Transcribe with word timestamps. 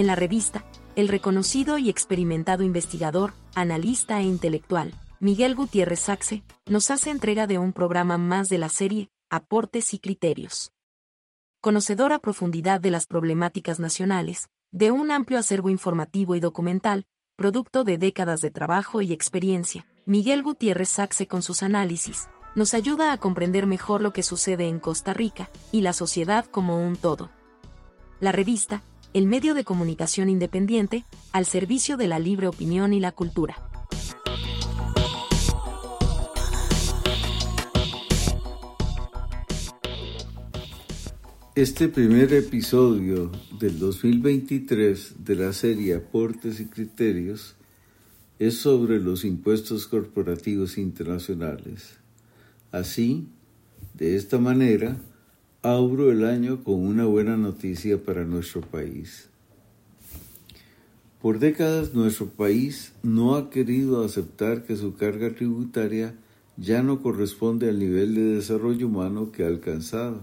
En 0.00 0.06
la 0.06 0.16
revista, 0.16 0.64
el 0.96 1.08
reconocido 1.08 1.76
y 1.76 1.90
experimentado 1.90 2.64
investigador, 2.64 3.34
analista 3.54 4.18
e 4.18 4.22
intelectual, 4.22 4.94
Miguel 5.20 5.54
Gutiérrez 5.54 6.00
Saxe, 6.00 6.42
nos 6.64 6.90
hace 6.90 7.10
entrega 7.10 7.46
de 7.46 7.58
un 7.58 7.74
programa 7.74 8.16
más 8.16 8.48
de 8.48 8.56
la 8.56 8.70
serie 8.70 9.10
Aportes 9.28 9.92
y 9.92 9.98
Criterios. 9.98 10.72
Conocedor 11.60 12.14
a 12.14 12.18
profundidad 12.18 12.80
de 12.80 12.90
las 12.90 13.04
problemáticas 13.04 13.78
nacionales, 13.78 14.48
de 14.70 14.90
un 14.90 15.10
amplio 15.10 15.38
acervo 15.38 15.68
informativo 15.68 16.34
y 16.34 16.40
documental, 16.40 17.04
producto 17.36 17.84
de 17.84 17.98
décadas 17.98 18.40
de 18.40 18.50
trabajo 18.50 19.02
y 19.02 19.12
experiencia, 19.12 19.86
Miguel 20.06 20.42
Gutiérrez 20.42 20.88
Saxe 20.88 21.26
con 21.26 21.42
sus 21.42 21.62
análisis, 21.62 22.30
nos 22.54 22.72
ayuda 22.72 23.12
a 23.12 23.18
comprender 23.18 23.66
mejor 23.66 24.00
lo 24.00 24.14
que 24.14 24.22
sucede 24.22 24.66
en 24.66 24.80
Costa 24.80 25.12
Rica 25.12 25.50
y 25.72 25.82
la 25.82 25.92
sociedad 25.92 26.46
como 26.46 26.82
un 26.82 26.96
todo. 26.96 27.28
La 28.18 28.32
revista, 28.32 28.82
el 29.12 29.26
medio 29.26 29.54
de 29.54 29.64
comunicación 29.64 30.28
independiente, 30.28 31.04
al 31.32 31.44
servicio 31.44 31.96
de 31.96 32.06
la 32.06 32.18
libre 32.18 32.46
opinión 32.46 32.92
y 32.92 33.00
la 33.00 33.10
cultura. 33.12 33.56
Este 41.56 41.88
primer 41.88 42.32
episodio 42.32 43.32
del 43.58 43.78
2023 43.80 45.24
de 45.24 45.34
la 45.34 45.52
serie 45.52 45.96
Aportes 45.96 46.60
y 46.60 46.66
Criterios 46.66 47.56
es 48.38 48.56
sobre 48.58 49.00
los 49.00 49.24
impuestos 49.24 49.88
corporativos 49.88 50.78
internacionales. 50.78 51.98
Así, 52.70 53.26
de 53.94 54.14
esta 54.14 54.38
manera, 54.38 54.96
abro 55.62 56.10
el 56.10 56.24
año 56.24 56.64
con 56.64 56.74
una 56.74 57.04
buena 57.04 57.36
noticia 57.36 58.02
para 58.02 58.24
nuestro 58.24 58.60
país. 58.60 59.28
Por 61.20 61.38
décadas 61.38 61.94
nuestro 61.94 62.28
país 62.28 62.92
no 63.02 63.34
ha 63.36 63.50
querido 63.50 64.04
aceptar 64.04 64.64
que 64.64 64.76
su 64.76 64.94
carga 64.94 65.34
tributaria 65.34 66.14
ya 66.56 66.82
no 66.82 67.02
corresponde 67.02 67.68
al 67.68 67.78
nivel 67.78 68.14
de 68.14 68.22
desarrollo 68.36 68.86
humano 68.86 69.30
que 69.32 69.44
ha 69.44 69.48
alcanzado 69.48 70.22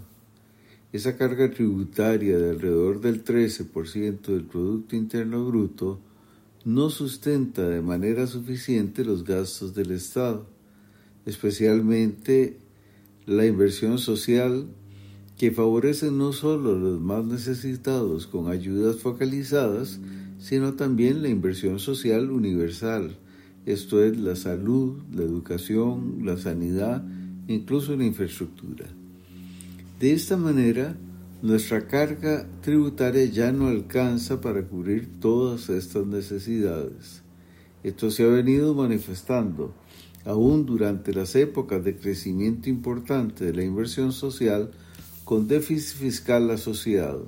esa 0.94 1.18
carga 1.18 1.52
tributaria 1.52 2.38
de 2.38 2.50
alrededor 2.52 3.02
del 3.02 3.24
13% 3.24 4.22
del 4.22 4.44
Producto 4.44 4.96
Interno 4.96 5.46
Bruto 5.46 6.00
no 6.64 6.90
sustenta 6.90 7.68
de 7.68 7.82
manera 7.82 8.26
suficiente 8.26 9.04
los 9.04 9.24
gastos 9.24 9.76
del 9.76 9.92
Estado, 9.92 10.48
especialmente 11.26 12.58
la 13.26 13.46
inversión 13.46 14.00
social 14.00 14.68
que 15.38 15.52
favorece 15.52 16.12
no 16.12 16.34
solo 16.34 16.72
a 16.72 16.76
los 16.76 17.00
más 17.00 17.26
necesitados 17.26 18.26
con 18.26 18.50
ayudas 18.50 18.98
focalizadas, 18.98 20.00
sino 20.40 20.74
también 20.74 21.22
la 21.22 21.30
inversión 21.30 21.80
social 21.80 22.32
universal, 22.32 23.18
esto 23.68 24.02
es 24.02 24.18
la 24.18 24.36
salud, 24.36 24.98
la 25.14 25.24
educación, 25.24 26.20
la 26.24 26.38
sanidad, 26.38 27.04
incluso 27.48 27.96
la 27.98 28.06
infraestructura. 28.06 28.86
De 30.00 30.14
esta 30.14 30.38
manera, 30.38 30.96
nuestra 31.42 31.86
carga 31.86 32.48
tributaria 32.62 33.26
ya 33.26 33.52
no 33.52 33.68
alcanza 33.68 34.42
para 34.42 34.64
cubrir 34.64 35.20
todas 35.20 35.70
estas 35.70 36.08
necesidades. 36.08 37.24
Esto 37.84 38.10
se 38.10 38.24
ha 38.24 38.28
venido 38.28 38.74
manifestando 38.74 39.74
aún 40.26 40.66
durante 40.66 41.14
las 41.14 41.36
épocas 41.36 41.84
de 41.84 41.98
crecimiento 41.98 42.70
importante 42.70 43.46
de 43.46 43.54
la 43.54 43.64
inversión 43.64 44.14
social 44.14 44.72
con 45.28 45.50
déficit 45.50 45.98
fiscal 45.98 46.50
asociado. 46.52 47.28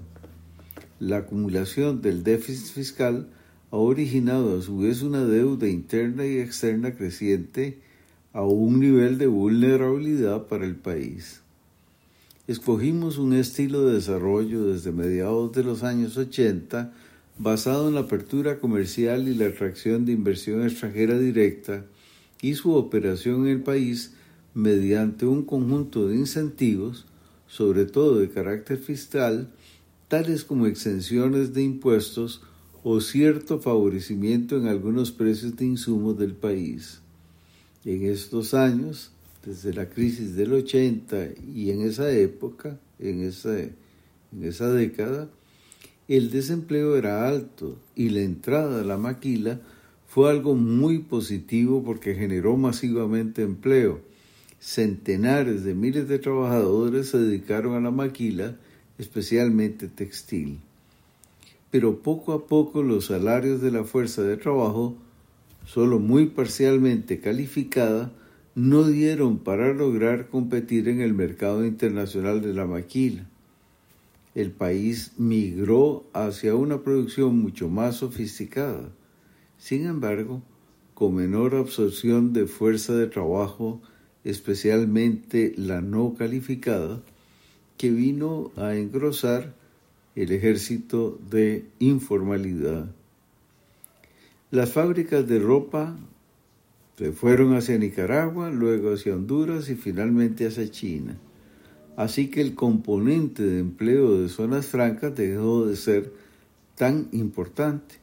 La 1.01 1.17
acumulación 1.17 2.01
del 2.01 2.23
déficit 2.23 2.73
fiscal 2.73 3.27
ha 3.71 3.75
originado 3.75 4.57
a 4.57 4.61
su 4.61 4.77
vez 4.77 5.01
una 5.01 5.25
deuda 5.25 5.67
interna 5.67 6.25
y 6.25 6.37
externa 6.37 6.95
creciente 6.95 7.81
a 8.31 8.43
un 8.43 8.79
nivel 8.79 9.17
de 9.17 9.27
vulnerabilidad 9.27 10.47
para 10.47 10.63
el 10.63 10.77
país. 10.77 11.41
Escogimos 12.47 13.17
un 13.17 13.33
estilo 13.33 13.85
de 13.85 13.95
desarrollo 13.95 14.67
desde 14.67 14.93
mediados 14.93 15.51
de 15.51 15.65
los 15.65 15.83
años 15.83 16.15
80 16.15 16.93
basado 17.37 17.89
en 17.89 17.95
la 17.95 18.01
apertura 18.01 18.59
comercial 18.59 19.27
y 19.27 19.35
la 19.35 19.47
atracción 19.47 20.05
de 20.05 20.13
inversión 20.13 20.63
extranjera 20.63 21.19
directa 21.19 21.83
y 22.41 22.53
su 22.53 22.75
operación 22.75 23.45
en 23.45 23.57
el 23.57 23.61
país 23.61 24.13
mediante 24.53 25.25
un 25.25 25.43
conjunto 25.43 26.07
de 26.07 26.15
incentivos, 26.15 27.05
sobre 27.49 27.85
todo 27.85 28.19
de 28.19 28.29
carácter 28.29 28.77
fiscal, 28.77 29.49
tales 30.07 30.45
como 30.45 30.67
exenciones 30.67 31.53
de 31.53 31.63
impuestos 31.63 32.41
o 32.83 33.01
cierto 33.01 33.59
favorecimiento 33.59 34.55
en 34.55 34.67
algunos 34.67 35.11
precios 35.11 35.57
de 35.57 35.65
insumos 35.65 36.17
del 36.17 36.33
país. 36.33 37.01
En 37.83 38.03
estos 38.03 38.53
años, 38.53 39.11
desde 39.45 39.73
la 39.73 39.89
crisis 39.89 40.35
del 40.35 40.53
80 40.53 41.29
y 41.53 41.71
en 41.71 41.81
esa 41.81 42.11
época, 42.11 42.79
en 42.99 43.23
esa, 43.23 43.59
en 43.59 43.73
esa 44.43 44.71
década, 44.71 45.29
el 46.07 46.29
desempleo 46.31 46.95
era 46.95 47.27
alto 47.27 47.77
y 47.95 48.09
la 48.09 48.21
entrada 48.21 48.81
a 48.81 48.85
la 48.85 48.97
maquila 48.97 49.59
fue 50.07 50.29
algo 50.29 50.55
muy 50.55 50.99
positivo 50.99 51.83
porque 51.83 52.15
generó 52.15 52.57
masivamente 52.57 53.43
empleo. 53.43 54.01
Centenares 54.59 55.63
de 55.63 55.73
miles 55.73 56.09
de 56.09 56.19
trabajadores 56.19 57.09
se 57.09 57.17
dedicaron 57.17 57.75
a 57.75 57.79
la 57.79 57.91
maquila, 57.91 58.57
especialmente 58.97 59.87
textil. 59.87 60.59
Pero 61.71 62.01
poco 62.01 62.33
a 62.33 62.45
poco 62.45 62.83
los 62.83 63.05
salarios 63.05 63.61
de 63.61 63.71
la 63.71 63.85
fuerza 63.85 64.21
de 64.21 64.35
trabajo, 64.35 64.97
solo 65.65 65.99
muy 65.99 66.25
parcialmente 66.25 67.19
calificada, 67.21 68.11
no 68.53 68.83
dieron 68.83 69.37
para 69.37 69.73
lograr 69.73 70.27
competir 70.27 70.89
en 70.89 70.99
el 70.99 71.13
mercado 71.13 71.65
internacional 71.65 72.41
de 72.41 72.53
la 72.53 72.65
maquila. 72.65 73.25
El 74.35 74.51
país 74.51 75.13
migró 75.17 76.03
hacia 76.13 76.55
una 76.55 76.81
producción 76.81 77.39
mucho 77.39 77.69
más 77.69 77.97
sofisticada. 77.97 78.89
Sin 79.57 79.85
embargo, 79.85 80.41
con 80.93 81.15
menor 81.15 81.55
absorción 81.55 82.33
de 82.33 82.45
fuerza 82.45 82.93
de 82.93 83.07
trabajo, 83.07 83.81
especialmente 84.23 85.53
la 85.57 85.81
no 85.81 86.15
calificada, 86.15 87.01
que 87.77 87.89
vino 87.89 88.51
a 88.57 88.75
engrosar 88.75 89.53
el 90.15 90.31
ejército 90.31 91.19
de 91.29 91.65
informalidad. 91.79 92.91
Las 94.51 94.71
fábricas 94.73 95.27
de 95.27 95.39
ropa 95.39 95.95
se 96.97 97.13
fueron 97.13 97.55
hacia 97.55 97.77
Nicaragua, 97.77 98.49
luego 98.49 98.93
hacia 98.93 99.15
Honduras 99.15 99.69
y 99.69 99.75
finalmente 99.75 100.47
hacia 100.47 100.69
China. 100.69 101.17
Así 101.95 102.29
que 102.29 102.41
el 102.41 102.55
componente 102.55 103.43
de 103.43 103.59
empleo 103.59 104.21
de 104.21 104.27
zonas 104.27 104.65
francas 104.65 105.15
dejó 105.15 105.65
de 105.65 105.75
ser 105.75 106.11
tan 106.75 107.07
importante. 107.11 107.95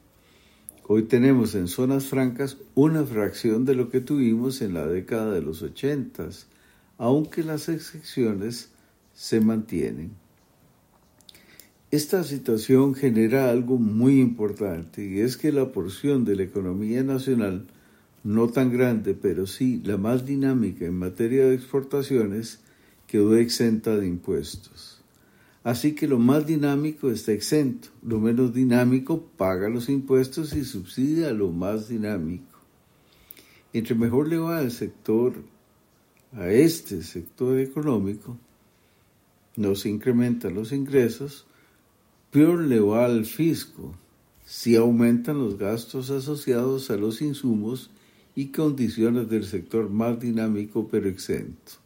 Hoy 0.89 1.03
tenemos 1.03 1.57
en 1.57 1.67
zonas 1.67 2.07
francas 2.07 2.59
una 2.77 3.05
fracción 3.05 3.65
de 3.65 3.75
lo 3.75 3.91
que 3.91 4.01
tuvimos 4.01 4.63
en 4.63 4.73
la 4.73 4.87
década 4.87 5.33
de 5.33 5.43
los 5.43 5.61
ochentas, 5.63 6.47
aunque 6.97 7.43
las 7.43 7.69
excepciones 7.69 8.71
se 9.13 9.41
mantienen. 9.41 10.13
Esta 11.91 12.23
situación 12.23 12.95
genera 12.95 13.51
algo 13.51 13.79
muy 13.79 14.21
importante 14.21 15.05
y 15.05 15.19
es 15.19 15.37
que 15.37 15.51
la 15.51 15.73
porción 15.73 16.25
de 16.25 16.37
la 16.37 16.45
economía 16.45 17.03
nacional 17.03 17.67
no 18.23 18.47
tan 18.47 18.73
grande, 18.73 19.15
pero 19.15 19.49
sí 19.49 19.83
la 19.85 19.97
más 19.97 20.25
dinámica 20.25 20.85
en 20.85 20.97
materia 20.97 21.47
de 21.47 21.55
exportaciones, 21.57 22.61
quedó 23.09 23.37
exenta 23.37 23.97
de 23.97 24.07
impuestos. 24.07 24.96
Así 25.67 25.97
que 25.97 26.07
lo 26.07 26.21
más 26.21 26.47
dinámico 26.47 27.11
está 27.11 27.33
exento, 27.33 27.89
lo 28.01 28.21
menos 28.21 28.55
dinámico 28.55 29.21
paga 29.37 29.69
los 29.69 29.89
impuestos 29.89 30.55
y 30.55 30.65
subsidia 30.65 31.33
lo 31.33 31.51
más 31.51 31.89
dinámico. 31.89 32.61
Entre 33.73 33.97
mejor 33.97 34.29
le 34.29 34.39
va 34.39 34.59
al 34.59 34.71
sector, 34.71 35.35
a 36.33 36.49
este 36.51 37.03
sector 37.03 37.59
económico, 37.59 38.39
no 39.57 39.75
se 39.75 39.89
incrementan 39.89 40.55
los 40.55 40.71
ingresos, 40.71 41.49
peor 42.31 42.61
le 42.61 42.79
va 42.79 43.05
al 43.05 43.25
fisco, 43.27 43.93
si 44.45 44.77
aumentan 44.77 45.41
los 45.41 45.59
gastos 45.59 46.11
asociados 46.11 46.93
a 46.93 46.97
los 46.97 47.21
insumos 47.21 47.91
y 48.37 48.53
condiciones 48.53 49.29
del 49.29 49.45
sector 49.45 49.91
más 49.91 50.21
dinámico 50.21 50.87
pero 50.87 51.09
exento. 51.09 51.86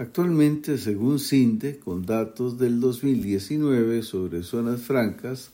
Actualmente, 0.00 0.78
según 0.78 1.18
CINDE, 1.18 1.78
con 1.78 2.06
datos 2.06 2.58
del 2.58 2.80
2019 2.80 4.02
sobre 4.02 4.42
zonas 4.42 4.80
francas, 4.80 5.50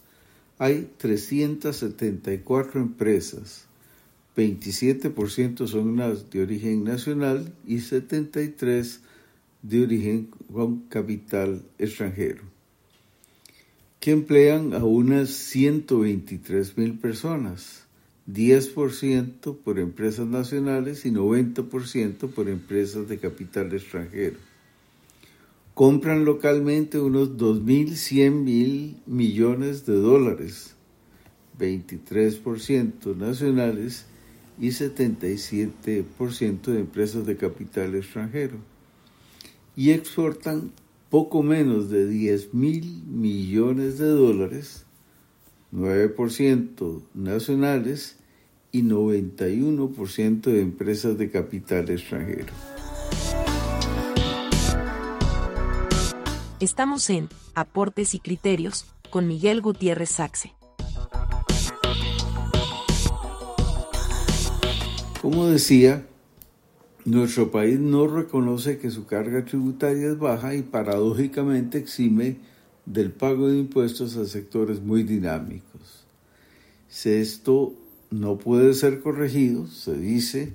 hay 0.56 0.88
374 0.98 2.80
empresas, 2.80 3.66
27% 4.36 5.66
son 5.66 5.96
de 6.30 6.42
origen 6.42 6.84
nacional 6.84 7.52
y 7.66 7.80
73 7.80 9.00
de 9.62 9.82
origen 9.82 10.28
con 10.52 10.82
capital 10.90 11.62
extranjero. 11.80 12.44
que 13.98 14.12
emplean 14.12 14.74
a 14.74 14.84
unas 14.84 15.30
123 15.30 16.78
mil 16.78 17.00
personas, 17.00 17.85
10% 18.28 19.56
por 19.58 19.78
empresas 19.78 20.26
nacionales 20.26 21.06
y 21.06 21.10
90% 21.10 22.28
por 22.30 22.48
empresas 22.48 23.08
de 23.08 23.18
capital 23.18 23.72
extranjero. 23.72 24.38
Compran 25.74 26.24
localmente 26.24 26.98
unos 26.98 27.36
2.100 27.36 28.30
mil 28.32 28.96
millones 29.06 29.84
de 29.86 29.94
dólares, 29.94 30.74
23% 31.58 33.14
nacionales 33.14 34.06
y 34.58 34.68
77% 34.68 36.62
de 36.62 36.80
empresas 36.80 37.26
de 37.26 37.36
capital 37.36 37.94
extranjero. 37.94 38.56
Y 39.76 39.90
exportan 39.90 40.72
poco 41.10 41.42
menos 41.42 41.90
de 41.90 42.08
10 42.08 42.54
mil 42.54 43.02
millones 43.06 43.98
de 43.98 44.08
dólares, 44.08 44.85
9% 45.72 47.02
nacionales 47.14 48.16
y 48.72 48.82
91% 48.82 50.40
de 50.42 50.60
empresas 50.60 51.18
de 51.18 51.30
capital 51.30 51.90
extranjero. 51.90 52.52
Estamos 56.60 57.10
en 57.10 57.28
Aportes 57.54 58.14
y 58.14 58.18
Criterios 58.18 58.86
con 59.10 59.26
Miguel 59.26 59.60
Gutiérrez 59.60 60.10
Saxe. 60.10 60.54
Como 65.20 65.46
decía, 65.46 66.06
nuestro 67.04 67.50
país 67.50 67.78
no 67.78 68.06
reconoce 68.06 68.78
que 68.78 68.90
su 68.90 69.06
carga 69.06 69.44
tributaria 69.44 70.08
es 70.08 70.18
baja 70.18 70.54
y 70.54 70.62
paradójicamente 70.62 71.78
exime 71.78 72.36
del 72.86 73.10
pago 73.10 73.48
de 73.48 73.58
impuestos 73.58 74.16
a 74.16 74.24
sectores 74.24 74.80
muy 74.80 75.02
dinámicos. 75.02 76.04
Si 76.88 77.10
esto 77.10 77.74
no 78.10 78.38
puede 78.38 78.72
ser 78.74 79.00
corregido, 79.00 79.66
se 79.66 79.96
dice, 79.96 80.54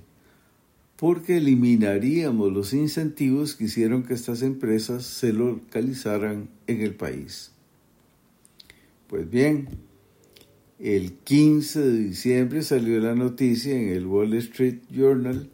porque 0.95 1.37
eliminaríamos 1.37 2.51
los 2.51 2.73
incentivos 2.73 3.55
que 3.55 3.65
hicieron 3.65 4.03
que 4.03 4.13
estas 4.13 4.41
empresas 4.41 5.03
se 5.03 5.33
localizaran 5.33 6.49
en 6.67 6.81
el 6.81 6.95
país. 6.95 7.51
Pues 9.07 9.29
bien, 9.29 9.67
el 10.79 11.13
15 11.13 11.79
de 11.79 11.97
diciembre 11.97 12.63
salió 12.63 12.99
la 12.99 13.13
noticia 13.13 13.75
en 13.75 13.89
el 13.89 14.07
Wall 14.07 14.33
Street 14.35 14.79
Journal 14.89 15.49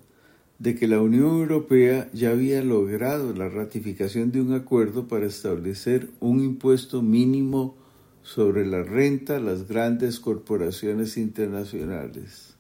de 0.59 0.75
que 0.75 0.88
la 0.88 1.01
Unión 1.01 1.39
Europea 1.39 2.09
ya 2.13 2.31
había 2.31 2.63
logrado 2.63 3.33
la 3.33 3.48
ratificación 3.48 4.31
de 4.31 4.42
un 4.42 4.54
acuerdo 4.54 5.07
para 5.07 5.27
establecer 5.27 6.09
un 6.19 6.44
impuesto 6.44 7.01
mínimo 7.01 7.75
sobre 8.24 8.65
la 8.65 8.83
renta 8.83 9.38
a 9.38 9.39
las 9.39 9.68
grandes 9.68 10.19
corporaciones 10.19 11.15
internacionales. 11.18 12.56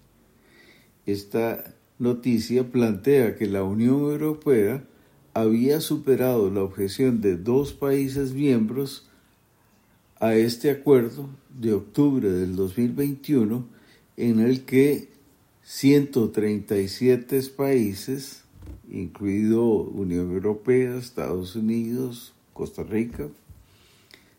Esta 1.05 1.75
noticia 1.99 2.71
plantea 2.71 3.35
que 3.35 3.47
la 3.47 3.63
Unión 3.63 4.01
Europea 4.01 4.85
había 5.33 5.81
superado 5.81 6.51
la 6.51 6.61
objeción 6.61 7.21
de 7.21 7.35
dos 7.35 7.73
países 7.73 8.33
miembros 8.33 9.09
a 10.19 10.35
este 10.35 10.71
acuerdo 10.71 11.29
de 11.49 11.73
octubre 11.73 12.31
del 12.31 12.55
2021 12.55 13.67
en 14.17 14.39
el 14.39 14.65
que 14.65 15.16
137 15.69 17.41
países, 17.57 18.43
incluido 18.89 19.65
Unión 19.65 20.31
Europea, 20.31 20.95
Estados 20.95 21.57
Unidos, 21.57 22.33
Costa 22.53 22.83
Rica, 22.83 23.27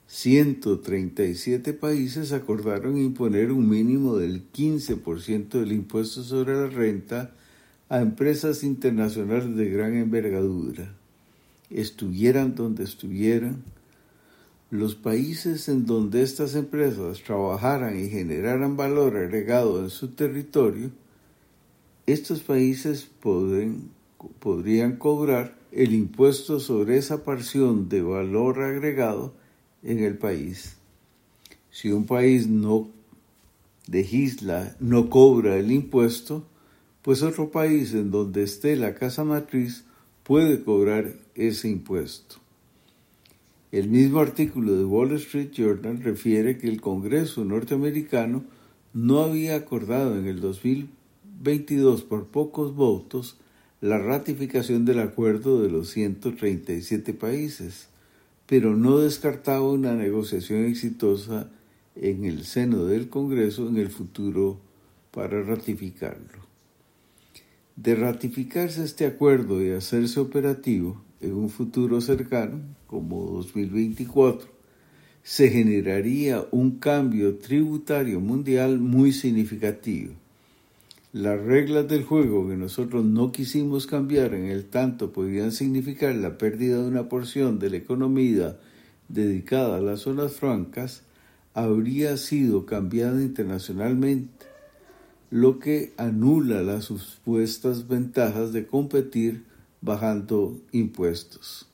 137 0.07 1.75
países 1.75 2.33
acordaron 2.33 2.97
imponer 2.97 3.53
un 3.53 3.69
mínimo 3.69 4.17
del 4.17 4.51
15% 4.51 5.51
del 5.51 5.73
impuesto 5.73 6.23
sobre 6.23 6.55
la 6.55 6.69
renta 6.69 7.31
a 7.91 8.01
empresas 8.01 8.65
internacionales 8.65 9.55
de 9.55 9.69
gran 9.69 9.97
envergadura, 9.97 10.95
estuvieran 11.69 12.55
donde 12.55 12.85
estuvieran, 12.85 13.63
los 14.71 14.95
países 14.95 15.69
en 15.69 15.85
donde 15.85 16.23
estas 16.23 16.55
empresas 16.55 17.23
trabajaran 17.23 18.01
y 18.03 18.09
generaran 18.09 18.79
valor 18.79 19.19
agregado 19.19 19.85
en 19.85 19.91
su 19.91 20.09
territorio, 20.09 20.91
estos 22.13 22.41
países 22.41 23.07
podrían 23.21 24.97
cobrar 24.97 25.59
el 25.73 25.93
impuesto 25.93 26.59
sobre 26.59 26.97
esa 26.97 27.23
porción 27.23 27.91
de 27.91 28.01
valor 28.01 28.63
agregado 28.63 29.35
en 29.83 29.99
el 29.99 30.17
país. 30.17 30.77
Si 31.71 31.91
un 31.91 32.07
país 32.07 32.47
no 32.49 32.89
legisla, 33.87 34.75
no 34.81 35.11
cobra 35.11 35.59
el 35.59 35.71
impuesto, 35.71 36.47
pues 37.03 37.23
otro 37.23 37.51
país 37.51 37.93
en 37.93 38.11
donde 38.11 38.43
esté 38.43 38.77
la 38.77 38.95
casa 38.95 39.25
matriz 39.25 39.85
puede 40.23 40.63
cobrar 40.65 41.15
ese 41.35 41.69
impuesto. 41.69 42.37
El 43.71 43.89
mismo 43.91 44.21
artículo 44.21 44.77
de 44.77 44.85
Wall 44.85 45.13
Street 45.13 45.51
Journal 45.51 46.03
refiere 46.03 46.57
que 46.57 46.69
el 46.69 46.81
Congreso 46.81 47.45
norteamericano 47.45 48.45
no 48.95 49.21
había 49.21 49.57
acordado 49.57 50.19
en 50.19 50.27
el 50.27 50.41
2022 51.39 52.03
por 52.03 52.27
pocos 52.27 52.75
votos 52.75 53.39
la 53.81 53.99
ratificación 53.99 54.85
del 54.85 54.99
acuerdo 54.99 55.63
de 55.63 55.71
los 55.71 55.91
137 55.91 57.15
países, 57.15 57.89
pero 58.47 58.77
no 58.77 58.99
descartaba 58.99 59.71
una 59.71 59.95
negociación 59.95 60.65
exitosa 60.65 61.49
en 61.95 62.25
el 62.25 62.45
seno 62.45 62.87
del 62.87 63.09
Congreso 63.09 63.69
en 63.69 63.77
el 63.77 63.89
futuro 63.89 64.59
para 65.13 65.41
ratificarlo. 65.43 66.47
De 67.77 67.95
ratificarse 67.95 68.83
este 68.83 69.07
acuerdo 69.07 69.63
y 69.63 69.71
hacerse 69.71 70.19
operativo, 70.19 71.01
en 71.21 71.35
un 71.35 71.51
futuro 71.51 72.01
cercano, 72.01 72.61
como 72.89 73.27
2024, 73.27 74.49
se 75.23 75.51
generaría 75.51 76.45
un 76.51 76.79
cambio 76.79 77.39
tributario 77.39 78.19
mundial 78.19 78.81
muy 78.81 79.13
significativo. 79.13 80.15
Las 81.13 81.41
reglas 81.41 81.89
del 81.89 82.05
juego 82.05 82.47
que 82.49 82.57
nosotros 82.57 83.03
no 83.03 83.33
quisimos 83.33 83.87
cambiar 83.87 84.35
en 84.35 84.45
el 84.45 84.67
tanto 84.67 85.11
podían 85.11 85.53
significar 85.53 86.15
la 86.15 86.37
pérdida 86.37 86.83
de 86.83 86.89
una 86.89 87.09
porción 87.09 87.59
de 87.59 87.71
la 87.71 87.79
economía 87.79 88.59
dedicada 89.09 89.79
a 89.79 89.81
las 89.81 90.01
zonas 90.01 90.35
francas, 90.35 91.05
habría 91.55 92.19
sido 92.19 92.67
cambiada 92.67 93.23
internacionalmente, 93.23 94.47
lo 95.31 95.59
que 95.59 95.95
anula 95.97 96.63
las 96.63 96.85
supuestas 96.85 97.89
ventajas 97.89 98.53
de 98.53 98.67
competir 98.67 99.45
bajando 99.81 100.61
impuestos. 100.73 101.71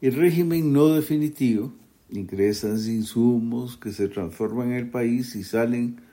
El 0.00 0.14
régimen 0.14 0.72
no 0.72 0.88
definitivo, 0.88 1.72
ingresan 2.10 2.78
insumos 2.78 3.76
que 3.76 3.92
se 3.92 4.08
transforman 4.08 4.72
en 4.72 4.78
el 4.78 4.90
país 4.90 5.36
y 5.36 5.44
salen 5.44 6.09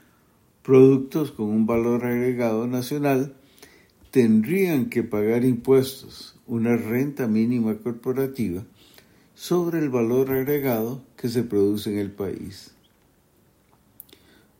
productos 0.68 1.32
con 1.32 1.46
un 1.46 1.66
valor 1.66 2.04
agregado 2.04 2.68
nacional, 2.68 3.34
tendrían 4.12 4.90
que 4.90 5.02
pagar 5.02 5.46
impuestos, 5.46 6.36
una 6.46 6.76
renta 6.76 7.26
mínima 7.26 7.78
corporativa, 7.78 8.66
sobre 9.34 9.80
el 9.80 9.88
valor 9.88 10.30
agregado 10.30 11.02
que 11.16 11.30
se 11.30 11.44
produce 11.44 11.94
en 11.94 12.00
el 12.00 12.12
país. 12.12 12.72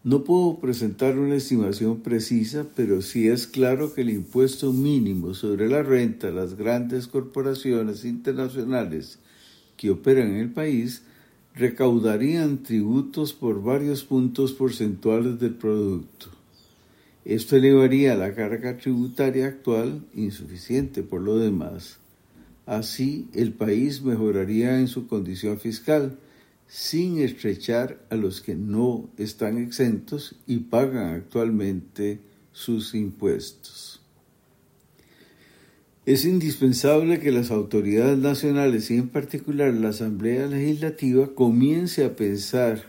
No 0.06 0.24
puedo 0.24 0.60
presentar 0.62 1.20
una 1.20 1.36
estimación 1.36 2.00
precisa, 2.00 2.66
pero 2.74 3.02
sí 3.02 3.28
es 3.28 3.46
claro 3.46 3.94
que 3.94 4.00
el 4.00 4.10
impuesto 4.10 4.72
mínimo 4.72 5.34
sobre 5.34 5.68
la 5.68 5.84
renta 5.84 6.30
a 6.30 6.32
las 6.32 6.56
grandes 6.56 7.08
corporaciones 7.08 8.06
internacionales 8.06 9.20
que 9.76 9.90
operan 9.90 10.30
en 10.30 10.38
el 10.38 10.54
país 10.54 11.04
recaudarían 11.58 12.64
tributos 12.64 13.34
por 13.34 13.64
varios 13.64 14.04
puntos 14.04 14.54
porcentuales 14.54 15.40
del 15.40 15.56
producto. 15.56 16.28
Esto 17.26 17.58
elevaría 17.58 18.16
la 18.16 18.34
carga 18.34 18.78
tributaria 18.78 19.48
actual, 19.48 20.02
insuficiente 20.14 21.04
por 21.04 21.22
lo 21.22 21.38
demás. 21.38 21.98
Así, 22.66 23.28
el 23.34 23.54
país 23.54 24.02
mejoraría 24.02 24.80
en 24.80 24.88
su 24.88 25.08
condición 25.08 25.60
fiscal, 25.60 26.18
sin 26.68 27.20
estrechar 27.20 28.06
a 28.10 28.16
los 28.16 28.42
que 28.42 28.56
no 28.56 29.10
están 29.18 29.58
exentos 29.58 30.36
y 30.46 30.58
pagan 30.60 31.16
actualmente 31.16 32.20
sus 32.52 32.94
impuestos. 32.94 33.97
Es 36.08 36.24
indispensable 36.24 37.20
que 37.20 37.34
las 37.34 37.52
autoridades 37.52 38.18
nacionales 38.18 38.90
y 38.92 38.96
en 38.96 39.10
particular 39.10 39.74
la 39.74 39.90
Asamblea 39.90 40.48
Legislativa 40.48 41.36
comience 41.36 42.06
a 42.06 42.16
pensar 42.16 42.86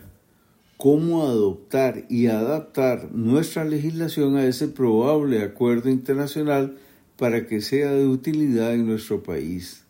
cómo 0.77 1.27
adoptar 1.27 2.05
y 2.07 2.27
adaptar 2.27 3.11
nuestra 3.11 3.65
legislación 3.65 4.37
a 4.37 4.45
ese 4.45 4.69
probable 4.69 5.43
acuerdo 5.43 5.89
internacional 5.89 6.77
para 7.17 7.45
que 7.45 7.59
sea 7.59 7.91
de 7.91 8.07
utilidad 8.07 8.73
en 8.73 8.87
nuestro 8.87 9.21
país. 9.21 9.83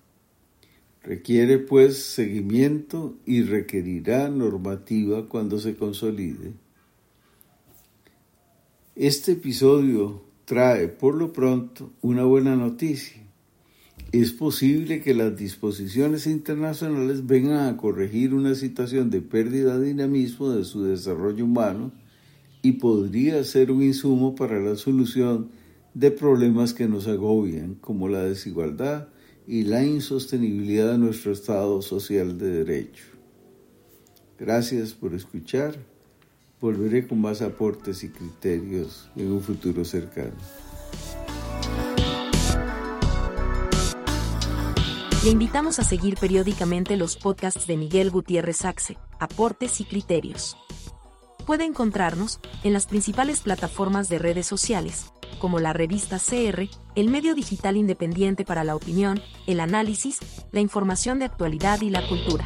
Requiere 1.03 1.59
pues 1.59 1.99
seguimiento 2.01 3.15
y 3.27 3.43
requerirá 3.43 4.27
normativa 4.29 5.29
cuando 5.29 5.59
se 5.59 5.75
consolide. 5.75 6.53
Este 8.95 9.33
episodio 9.33 10.28
trae 10.49 10.87
por 10.87 11.13
lo 11.13 11.31
pronto 11.31 11.93
una 12.01 12.23
buena 12.23 12.55
noticia. 12.55 13.21
Es 14.11 14.33
posible 14.33 14.99
que 14.99 15.13
las 15.13 15.37
disposiciones 15.37 16.25
internacionales 16.25 17.27
vengan 17.27 17.67
a 17.67 17.77
corregir 17.77 18.33
una 18.33 18.55
situación 18.55 19.11
de 19.11 19.21
pérdida 19.21 19.77
de 19.77 19.89
dinamismo 19.89 20.49
de 20.49 20.63
su 20.63 20.81
desarrollo 20.81 21.45
humano 21.45 21.91
y 22.63 22.71
podría 22.73 23.43
ser 23.43 23.69
un 23.69 23.83
insumo 23.83 24.33
para 24.33 24.59
la 24.59 24.75
solución 24.75 25.51
de 25.93 26.09
problemas 26.09 26.73
que 26.73 26.87
nos 26.87 27.07
agobian, 27.07 27.75
como 27.75 28.07
la 28.07 28.23
desigualdad 28.23 29.09
y 29.45 29.65
la 29.65 29.83
insostenibilidad 29.83 30.93
de 30.93 30.97
nuestro 30.97 31.31
Estado 31.31 31.83
social 31.83 32.39
de 32.39 32.63
derecho. 32.63 33.05
Gracias 34.39 34.93
por 34.93 35.13
escuchar. 35.13 35.75
Volveré 36.61 37.07
con 37.07 37.21
más 37.21 37.41
aportes 37.41 38.03
y 38.03 38.09
criterios 38.09 39.09
en 39.15 39.31
un 39.31 39.41
futuro 39.41 39.85
cercano. 39.85 40.35
Le 45.23 45.29
invitamos 45.31 45.79
a 45.79 45.83
seguir 45.83 46.15
periódicamente 46.15 46.97
los 46.97 47.15
podcasts 47.15 47.65
de 47.67 47.77
Miguel 47.77 48.09
Gutiérrez 48.09 48.57
Saxe, 48.57 48.97
Aportes 49.19 49.79
y 49.79 49.85
Criterios. 49.85 50.57
Puede 51.45 51.65
encontrarnos 51.65 52.39
en 52.63 52.73
las 52.73 52.85
principales 52.85 53.41
plataformas 53.41 54.09
de 54.09 54.19
redes 54.19 54.45
sociales, 54.45 55.13
como 55.39 55.59
la 55.59 55.73
revista 55.73 56.19
CR, 56.19 56.69
el 56.95 57.09
medio 57.09 57.35
digital 57.35 57.77
independiente 57.77 58.43
para 58.45 58.63
la 58.63 58.75
opinión, 58.75 59.21
el 59.47 59.61
análisis, 59.61 60.19
la 60.51 60.59
información 60.59 61.19
de 61.19 61.25
actualidad 61.25 61.81
y 61.81 61.89
la 61.89 62.07
cultura. 62.07 62.45